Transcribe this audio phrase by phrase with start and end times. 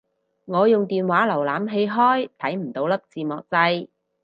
[0.45, 3.87] 我用電話瀏覽器開睇唔到粒字幕掣